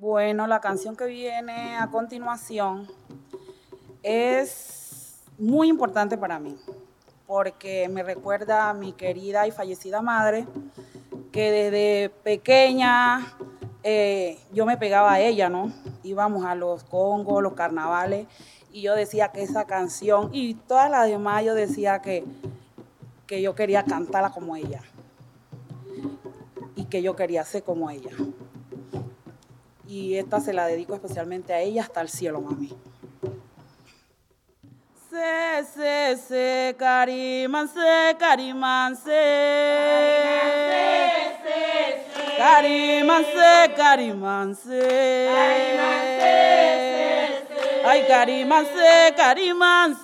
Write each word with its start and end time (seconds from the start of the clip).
Bueno, 0.00 0.46
la 0.46 0.62
canción 0.62 0.96
que 0.96 1.04
viene 1.04 1.76
a 1.76 1.90
continuación 1.90 2.88
es 4.02 5.20
muy 5.38 5.68
importante 5.68 6.16
para 6.16 6.38
mí, 6.38 6.56
porque 7.26 7.86
me 7.90 8.02
recuerda 8.02 8.70
a 8.70 8.72
mi 8.72 8.92
querida 8.92 9.46
y 9.46 9.50
fallecida 9.50 10.00
madre, 10.00 10.46
que 11.32 11.50
desde 11.50 12.08
pequeña 12.24 13.36
eh, 13.82 14.38
yo 14.54 14.64
me 14.64 14.78
pegaba 14.78 15.12
a 15.12 15.20
ella, 15.20 15.50
¿no? 15.50 15.70
Íbamos 16.02 16.46
a 16.46 16.54
los 16.54 16.82
congos, 16.84 17.42
los 17.42 17.52
carnavales, 17.52 18.26
y 18.72 18.80
yo 18.80 18.94
decía 18.94 19.32
que 19.32 19.42
esa 19.42 19.66
canción, 19.66 20.30
y 20.32 20.54
todas 20.54 20.90
las 20.90 21.08
demás 21.08 21.44
yo 21.44 21.54
decía 21.54 22.00
que, 22.00 22.24
que 23.26 23.42
yo 23.42 23.54
quería 23.54 23.84
cantarla 23.84 24.30
como 24.30 24.56
ella, 24.56 24.80
y 26.74 26.86
que 26.86 27.02
yo 27.02 27.16
quería 27.16 27.44
ser 27.44 27.64
como 27.64 27.90
ella 27.90 28.12
y 29.90 30.16
esta 30.16 30.38
se 30.40 30.52
la 30.52 30.66
dedico 30.66 30.94
especialmente 30.94 31.52
a 31.52 31.58
ella 31.58 31.82
hasta 31.82 32.00
el 32.00 32.08
cielo, 32.08 32.40
mami. 32.40 32.72
Se, 35.10 35.64
se, 35.74 36.16
se, 36.16 36.76
cariman, 36.78 37.68
se, 37.68 38.16
cariman, 38.16 38.96
se. 38.96 40.30
Cariman, 42.38 43.24
se, 43.24 43.74
cariman, 43.74 44.54
se. 44.54 45.28
Ay, 47.84 48.04
cariman, 48.06 48.66
se, 48.66 49.14
cariman, 49.16 49.98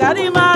me 0.00 0.47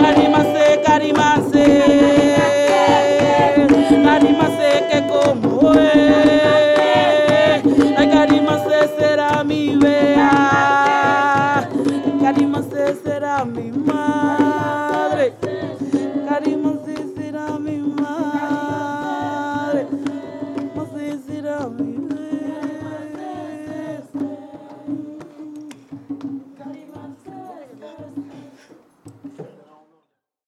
Cari 0.00 0.28
más 0.28 0.46
se, 0.52 0.80
cari 0.82 1.12
más 1.12 1.40
que 4.90 5.06
como 5.08 5.72
cari 8.12 8.40
más 8.42 8.62
será 8.98 9.42
mi 9.44 9.76
vea, 9.76 11.68
cari 12.20 12.46
más 12.46 12.66
será 13.02 13.44
mi 13.44 13.72
madre, 13.72 15.32
cari 16.28 16.56
más 16.56 16.76
será 17.16 17.58
mi 17.58 17.78
madre. 17.78 18.02